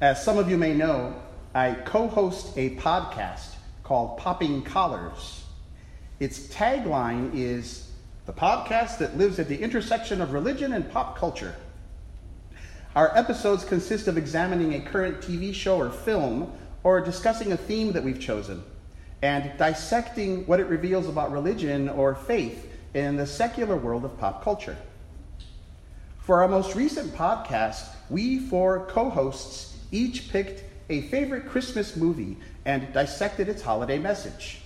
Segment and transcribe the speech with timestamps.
[0.00, 1.14] As some of you may know,
[1.54, 3.54] I co host a podcast
[3.84, 5.44] called Popping Collars.
[6.18, 7.92] Its tagline is
[8.26, 11.54] the podcast that lives at the intersection of religion and pop culture.
[12.96, 16.52] Our episodes consist of examining a current TV show or film
[16.82, 18.64] or discussing a theme that we've chosen
[19.22, 24.42] and dissecting what it reveals about religion or faith in the secular world of pop
[24.42, 24.76] culture.
[26.18, 32.36] For our most recent podcast, we four co hosts each picked a favorite Christmas movie
[32.64, 34.60] and dissected its holiday message.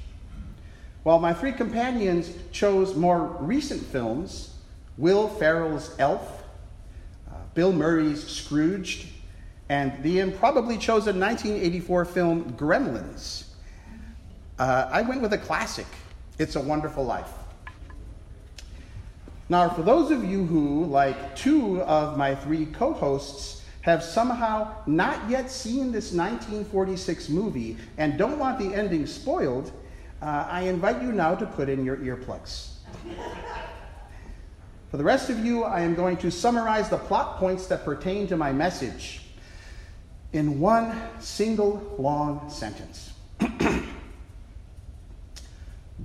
[1.02, 4.54] While my three companions chose more recent films
[4.96, 6.42] Will Ferrell's Elf,
[7.30, 9.06] uh, Bill Murray's Scrooged,
[9.68, 13.44] and the improbably chosen 1984 film Gremlins,
[14.58, 15.86] uh, I went with a classic
[16.38, 17.30] It's a Wonderful Life.
[19.48, 24.74] Now, for those of you who, like two of my three co hosts, have somehow
[24.86, 29.72] not yet seen this 1946 movie and don't want the ending spoiled,
[30.20, 32.74] uh, I invite you now to put in your earplugs.
[34.90, 38.26] For the rest of you, I am going to summarize the plot points that pertain
[38.28, 39.22] to my message
[40.32, 43.12] in one single long sentence.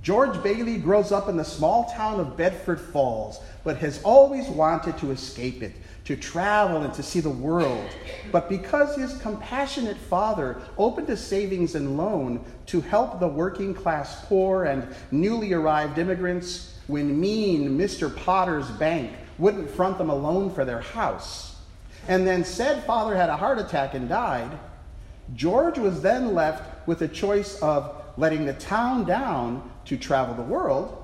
[0.04, 4.98] George Bailey grows up in the small town of Bedford Falls, but has always wanted
[4.98, 5.72] to escape it,
[6.04, 7.88] to travel and to see the world.
[8.30, 14.26] But because his compassionate father opened a savings and loan to help the working class
[14.26, 18.14] poor and newly arrived immigrants, when mean Mr.
[18.14, 21.56] Potter's bank wouldn't front them a loan for their house,
[22.08, 24.50] and then said father had a heart attack and died,
[25.34, 30.42] George was then left with a choice of letting the town down to travel the
[30.42, 31.00] world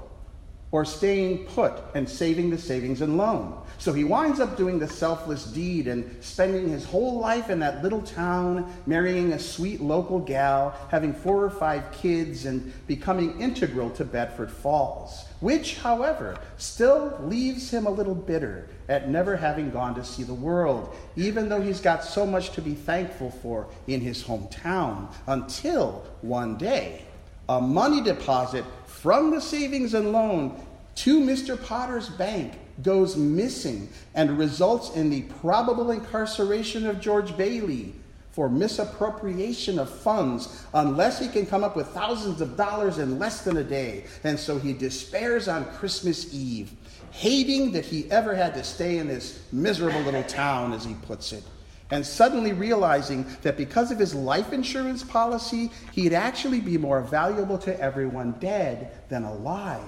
[0.73, 3.61] or staying put and saving the savings and loan.
[3.79, 7.83] So he winds up doing the selfless deed and spending his whole life in that
[7.83, 13.91] little town, marrying a sweet local gal, having four or five kids, and becoming integral
[13.91, 19.95] to Bedford Falls, which, however, still leaves him a little bitter at never having gone
[19.97, 24.01] to see the world, even though he's got so much to be thankful for in
[24.01, 27.03] his hometown, until one day
[27.51, 31.61] a money deposit from the savings and loan to Mr.
[31.61, 37.93] Potter's bank goes missing and results in the probable incarceration of George Bailey
[38.31, 43.43] for misappropriation of funds unless he can come up with thousands of dollars in less
[43.43, 44.05] than a day.
[44.23, 46.71] And so he despairs on Christmas Eve,
[47.11, 51.33] hating that he ever had to stay in this miserable little town, as he puts
[51.33, 51.43] it.
[51.91, 57.59] And suddenly realizing that because of his life insurance policy, he'd actually be more valuable
[57.59, 59.83] to everyone dead than alive.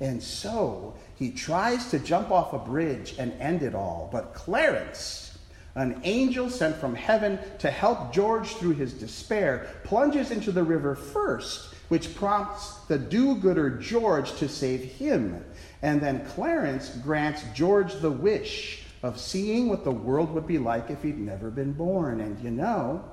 [0.00, 4.08] And so he tries to jump off a bridge and end it all.
[4.10, 5.38] But Clarence,
[5.74, 10.94] an angel sent from heaven to help George through his despair, plunges into the river
[10.94, 15.44] first, which prompts the do gooder George to save him.
[15.82, 20.90] And then Clarence grants George the wish of seeing what the world would be like
[20.90, 22.20] if he'd never been born.
[22.20, 23.04] And you know,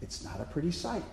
[0.00, 1.04] it's not a pretty sight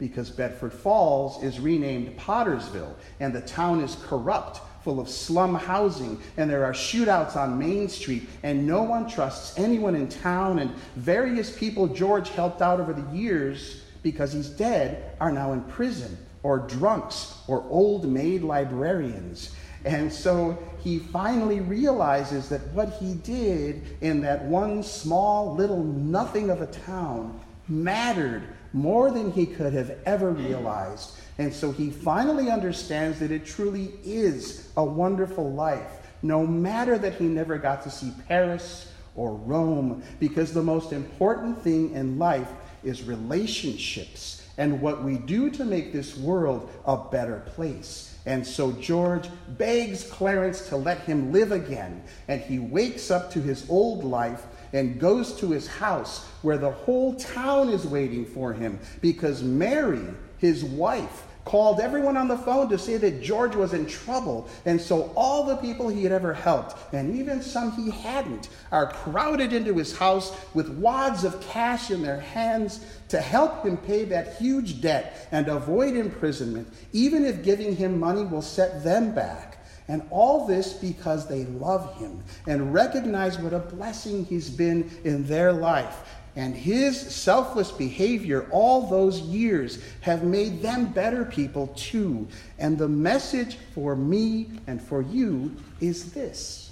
[0.00, 6.18] because Bedford Falls is renamed Pottersville, and the town is corrupt, full of slum housing,
[6.38, 10.70] and there are shootouts on Main Street, and no one trusts anyone in town, and
[10.96, 16.16] various people George helped out over the years because he's dead are now in prison,
[16.42, 19.54] or drunks, or old maid librarians.
[19.84, 26.50] And so he finally realizes that what he did in that one small little nothing
[26.50, 28.42] of a town mattered
[28.72, 31.12] more than he could have ever realized.
[31.38, 37.14] And so he finally understands that it truly is a wonderful life, no matter that
[37.14, 42.48] he never got to see Paris or Rome, because the most important thing in life
[42.84, 48.09] is relationships and what we do to make this world a better place.
[48.26, 53.40] And so George begs Clarence to let him live again, and he wakes up to
[53.40, 58.52] his old life and goes to his house where the whole town is waiting for
[58.52, 60.04] him because Mary,
[60.38, 64.48] his wife, called everyone on the phone to say that George was in trouble.
[64.66, 68.92] And so all the people he had ever helped, and even some he hadn't, are
[68.92, 74.04] crowded into his house with wads of cash in their hands to help him pay
[74.04, 79.56] that huge debt and avoid imprisonment, even if giving him money will set them back.
[79.88, 85.26] And all this because they love him and recognize what a blessing he's been in
[85.26, 86.19] their life.
[86.36, 92.28] And his selfless behavior all those years have made them better people too.
[92.58, 96.70] And the message for me and for you is this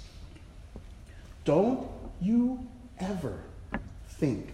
[1.43, 1.87] Don't
[2.21, 2.65] you
[2.99, 3.39] ever
[4.07, 4.53] think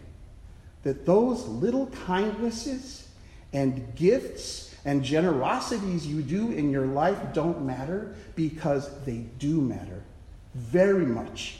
[0.84, 3.08] that those little kindnesses
[3.54, 10.04] and gifts and generosities you do in your life don't matter because they do matter
[10.54, 11.60] very much.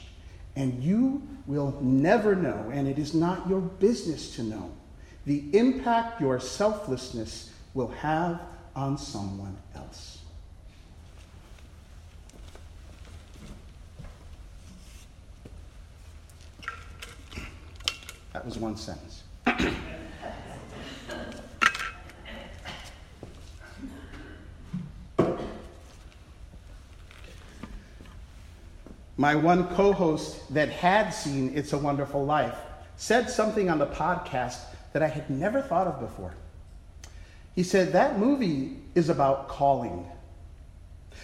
[0.56, 4.72] And you will never know, and it is not your business to know,
[5.26, 8.42] the impact your selflessness will have
[8.76, 10.20] on someone else.
[18.34, 19.24] That was one sentence.
[29.18, 32.58] My one co host that had seen It's a Wonderful Life
[32.98, 34.60] said something on the podcast
[34.94, 36.34] that I had never thought of before.
[37.54, 40.06] He said, That movie is about calling.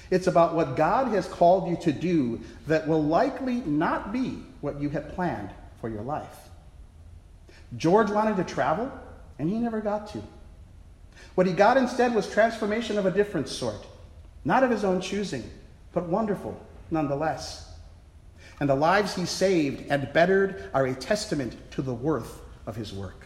[0.10, 4.80] It's about what God has called you to do that will likely not be what
[4.80, 5.50] you had planned
[5.82, 6.50] for your life.
[7.76, 8.92] George wanted to travel,
[9.38, 10.22] and he never got to.
[11.36, 13.86] What he got instead was transformation of a different sort,
[14.46, 15.50] not of his own choosing,
[15.94, 16.60] but wonderful
[16.90, 17.71] nonetheless.
[18.62, 22.94] And the lives he saved and bettered are a testament to the worth of his
[22.94, 23.26] work.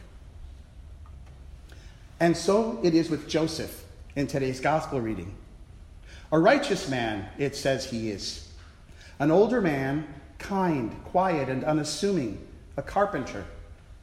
[2.19, 3.83] And so it is with Joseph
[4.15, 5.35] in today's gospel reading.
[6.31, 8.49] A righteous man, it says he is.
[9.19, 10.07] An older man,
[10.39, 12.39] kind, quiet, and unassuming,
[12.77, 13.45] a carpenter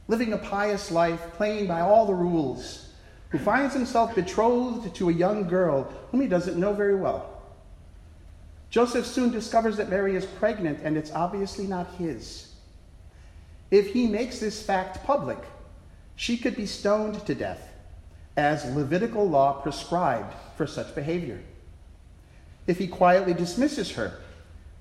[0.07, 2.89] living a pious life, playing by all the rules,
[3.29, 7.32] who finds himself betrothed to a young girl whom he doesn't know very well.
[8.73, 12.55] Joseph soon discovers that Mary is pregnant, and it's obviously not his.
[13.69, 15.37] If he makes this fact public,
[16.15, 17.71] she could be stoned to death,
[18.35, 21.39] as Levitical law prescribed for such behavior.
[22.65, 24.19] If he quietly dismisses her,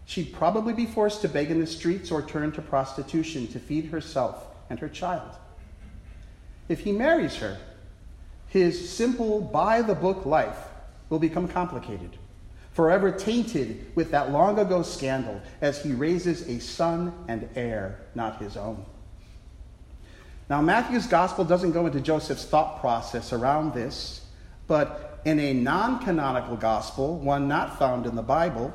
[0.07, 3.91] she'd probably be forced to beg in the streets or turn to prostitution to feed
[3.91, 5.37] herself and her child.
[6.67, 7.59] If he marries her,
[8.49, 10.69] his simple, by the book life
[11.11, 12.17] will become complicated,
[12.73, 18.41] forever tainted with that long ago scandal as he raises a son and heir not
[18.41, 18.85] his own.
[20.49, 24.27] Now, Matthew's gospel doesn't go into Joseph's thought process around this,
[24.67, 28.73] but in a non canonical gospel, one not found in the Bible,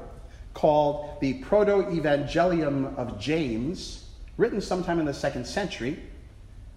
[0.54, 6.00] called the Proto Evangelium of James, written sometime in the second century,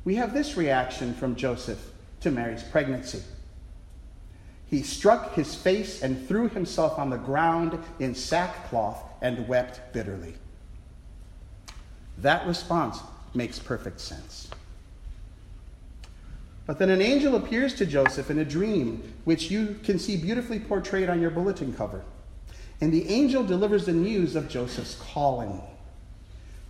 [0.05, 3.23] we have this reaction from Joseph to Mary's pregnancy.
[4.71, 10.35] He struck his face and threw himself on the ground in sackcloth and wept bitterly.
[12.19, 13.01] That response
[13.35, 14.49] makes perfect sense.
[16.67, 20.61] But then an angel appears to Joseph in a dream, which you can see beautifully
[20.61, 22.05] portrayed on your bulletin cover.
[22.81, 25.61] And the angel delivers the news of Joseph's calling.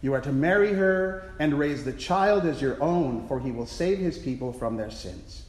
[0.00, 3.67] You are to marry her and raise the child as your own, for he will
[3.67, 5.43] save his people from their sins.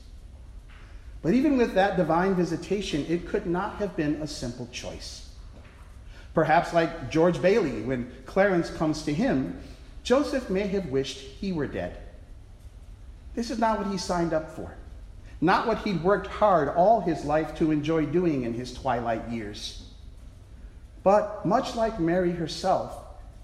[1.21, 5.29] But even with that divine visitation, it could not have been a simple choice.
[6.33, 9.59] Perhaps, like George Bailey, when Clarence comes to him,
[10.03, 11.97] Joseph may have wished he were dead.
[13.35, 14.75] This is not what he signed up for,
[15.39, 19.83] not what he'd worked hard all his life to enjoy doing in his twilight years.
[21.03, 22.95] But much like Mary herself,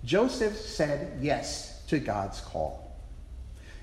[0.03, 2.86] Joseph said yes to God's call.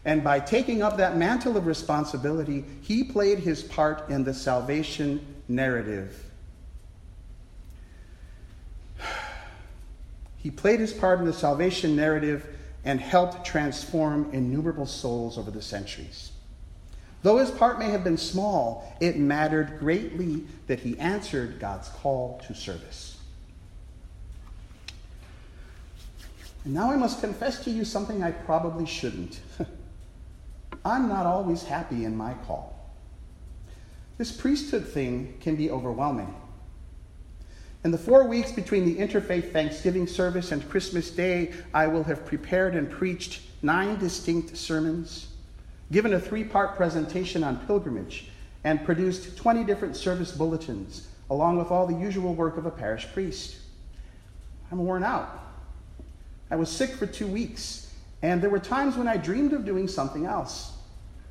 [0.04, 5.24] And by taking up that mantle of responsibility, he played his part in the salvation
[5.48, 6.24] narrative.
[10.36, 12.46] He played his part in the salvation narrative
[12.84, 16.32] and helped transform innumerable souls over the centuries.
[17.22, 22.42] Though his part may have been small, it mattered greatly that he answered God's call
[22.46, 23.16] to service.
[26.66, 29.40] And now I must confess to you something I probably shouldn't.
[30.84, 32.74] I'm not always happy in my call.
[34.18, 36.34] This priesthood thing can be overwhelming.
[37.84, 42.24] In the four weeks between the interfaith Thanksgiving service and Christmas Day, I will have
[42.24, 45.28] prepared and preached nine distinct sermons,
[45.90, 48.28] given a three part presentation on pilgrimage,
[48.62, 53.06] and produced 20 different service bulletins, along with all the usual work of a parish
[53.12, 53.56] priest.
[54.70, 55.40] I'm worn out.
[56.50, 59.88] I was sick for two weeks, and there were times when I dreamed of doing
[59.88, 60.73] something else,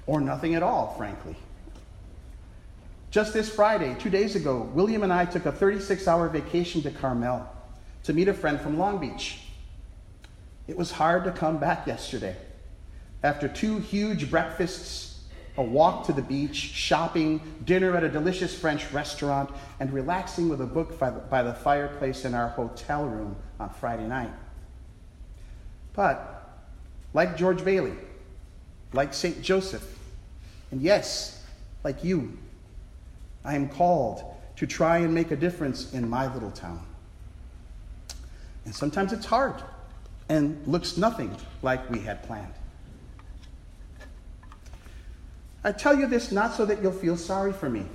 [0.05, 1.35] or nothing at all, frankly.
[3.11, 6.91] Just this Friday, two days ago, William and I took a 36 hour vacation to
[6.91, 7.47] Carmel
[8.03, 9.39] to meet a friend from Long Beach.
[10.67, 12.35] It was hard to come back yesterday.
[13.21, 15.23] After two huge breakfasts,
[15.57, 20.61] a walk to the beach, shopping, dinner at a delicious French restaurant, and relaxing with
[20.61, 24.31] a book by the fireplace in our hotel room on Friday night.
[25.93, 26.49] But,
[27.13, 27.93] like George Bailey,
[28.93, 29.41] like St.
[29.41, 29.92] Joseph.
[30.73, 31.39] And yes,
[31.83, 32.35] like you,
[33.45, 34.23] I am called
[34.55, 36.83] to try and make a difference in my little town.
[38.65, 39.53] And sometimes it's hard
[40.29, 42.55] and looks nothing like we had planned.
[45.63, 47.85] I tell you this not so that you'll feel sorry for me.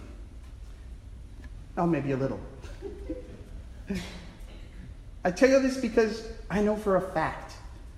[1.76, 2.38] Oh, maybe a little.
[5.24, 7.54] I tell you this because I know for a fact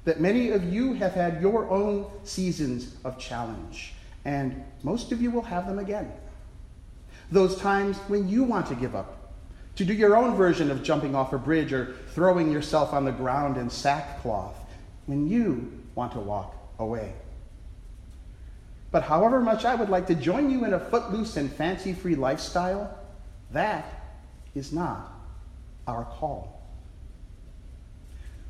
[0.06, 3.92] that many of you have had your own seasons of challenge,
[4.24, 6.10] and most of you will have them again.
[7.30, 9.16] Those times when you want to give up,
[9.76, 13.12] to do your own version of jumping off a bridge or throwing yourself on the
[13.12, 14.56] ground in sackcloth,
[15.06, 17.12] when you want to walk away.
[18.90, 22.16] But however much I would like to join you in a footloose and fancy free
[22.16, 22.98] lifestyle,
[23.52, 24.18] that
[24.54, 25.12] is not
[25.86, 26.60] our call.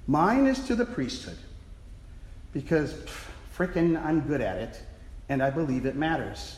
[0.07, 1.39] Mine is to the priesthood
[2.53, 2.95] because
[3.57, 4.83] frickin' I'm good at it
[5.31, 6.57] and I believe it matters.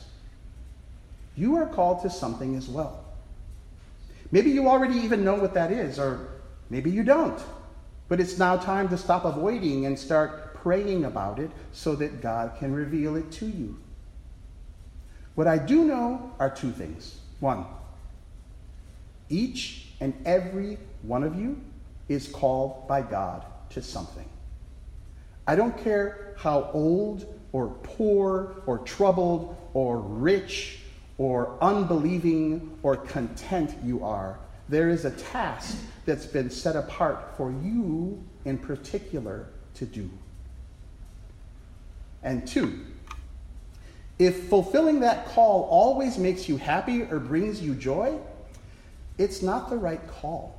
[1.36, 3.04] You are called to something as well.
[4.32, 6.30] Maybe you already even know what that is, or
[6.70, 7.38] maybe you don't.
[8.08, 12.56] But it's now time to stop avoiding and start praying about it so that God
[12.58, 13.78] can reveal it to you.
[15.34, 17.18] What I do know are two things.
[17.40, 17.66] One,
[19.28, 21.60] each and every one of you
[22.08, 24.28] is called by God to something.
[25.46, 30.78] I don't care how old or poor or troubled or rich
[31.18, 37.50] or unbelieving or content you are, there is a task that's been set apart for
[37.50, 40.10] you in particular to do.
[42.22, 42.80] And two,
[44.18, 48.18] if fulfilling that call always makes you happy or brings you joy,
[49.18, 50.58] it's not the right call.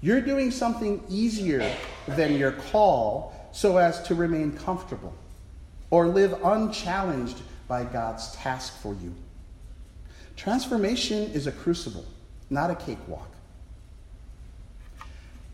[0.00, 1.74] You're doing something easier
[2.06, 5.14] than your call so as to remain comfortable
[5.88, 9.14] or live unchallenged by God's task for you.
[10.36, 12.04] Transformation is a crucible,
[12.50, 13.30] not a cakewalk.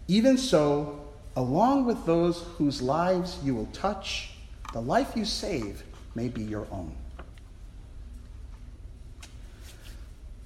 [0.09, 4.31] Even so, along with those whose lives you will touch,
[4.73, 5.83] the life you save
[6.15, 6.93] may be your own.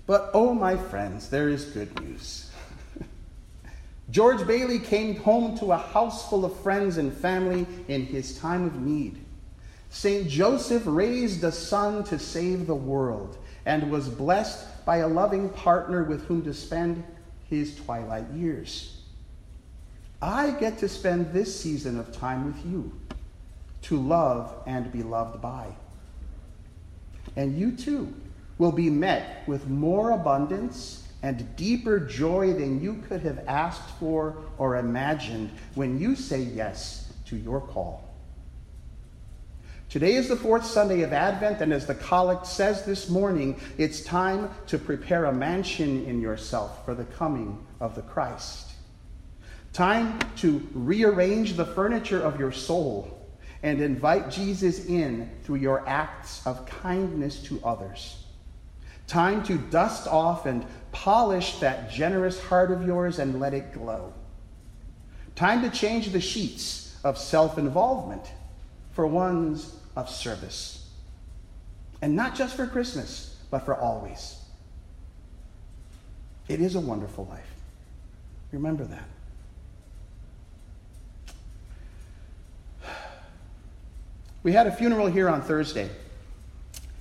[0.07, 2.44] But oh, my friends, there is good news.
[4.11, 8.65] George Bailey came home to a house full of friends and family in his time
[8.65, 9.25] of need.
[9.91, 10.29] St.
[10.29, 16.05] Joseph raised a son to save the world and was blessed by a loving partner
[16.05, 17.03] with whom to spend
[17.49, 19.01] his twilight years.
[20.21, 22.93] I get to spend this season of time with you
[23.83, 25.69] to love and be loved by.
[27.37, 28.13] And you too
[28.59, 34.37] will be met with more abundance and deeper joy than you could have asked for
[34.59, 38.05] or imagined when you say yes to your call.
[39.89, 44.03] Today is the fourth Sunday of Advent, and as the collect says this morning, it's
[44.03, 48.73] time to prepare a mansion in yourself for the coming of the Christ.
[49.73, 53.27] Time to rearrange the furniture of your soul
[53.63, 58.24] and invite Jesus in through your acts of kindness to others.
[59.07, 64.13] Time to dust off and polish that generous heart of yours and let it glow.
[65.35, 68.25] Time to change the sheets of self involvement
[68.93, 70.89] for ones of service.
[72.01, 74.41] And not just for Christmas, but for always.
[76.49, 77.51] It is a wonderful life.
[78.53, 79.09] Remember that.
[84.43, 85.89] We had a funeral here on Thursday,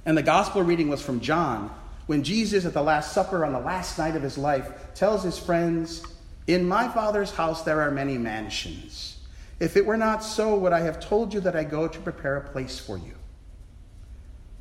[0.06, 1.70] and the gospel reading was from John
[2.06, 5.40] when Jesus, at the Last Supper on the last night of his life, tells his
[5.40, 6.04] friends,
[6.48, 9.20] In my Father's house there are many mansions.
[9.60, 12.38] If it were not so, would I have told you that I go to prepare
[12.38, 13.14] a place for you?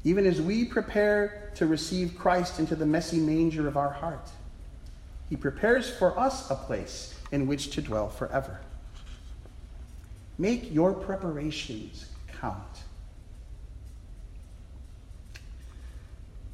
[0.04, 4.28] Even as we prepare to receive Christ into the messy manger of our heart,
[5.28, 8.60] he prepares for us a place in which to dwell forever.
[10.38, 12.06] Make your preparations
[12.40, 12.81] count.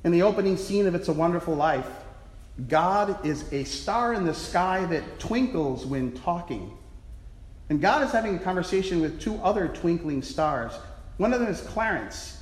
[0.05, 1.89] In the opening scene of It's a Wonderful Life,
[2.69, 6.77] God is a star in the sky that twinkles when talking.
[7.69, 10.73] And God is having a conversation with two other twinkling stars.
[11.19, 12.41] One of them is Clarence,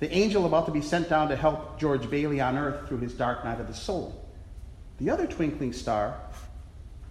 [0.00, 3.14] the angel about to be sent down to help George Bailey on earth through his
[3.14, 4.26] dark night of the soul.
[4.98, 6.16] The other twinkling star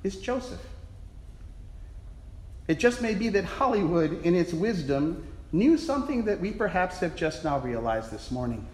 [0.03, 0.61] is Joseph.
[2.67, 7.15] It just may be that Hollywood, in its wisdom, knew something that we perhaps have
[7.15, 8.65] just now realized this morning.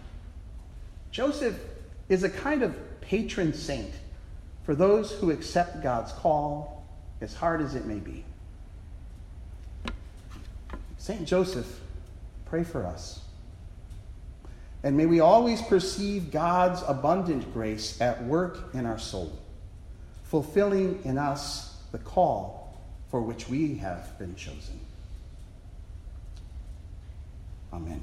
[1.10, 1.58] Joseph
[2.08, 3.92] is a kind of patron saint
[4.64, 6.84] for those who accept God's call,
[7.20, 8.24] as hard as it may be.
[10.98, 11.26] St.
[11.26, 11.80] Joseph
[12.46, 13.20] pray for us.
[14.82, 19.32] And may we always perceive God's abundant grace at work in our soul,
[20.24, 24.78] fulfilling in us the call for which we have been chosen.
[27.72, 28.02] Amen.